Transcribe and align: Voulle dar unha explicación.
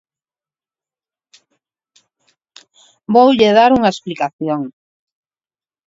Voulle 3.15 3.49
dar 3.57 3.71
unha 3.77 3.93
explicación. 3.93 4.61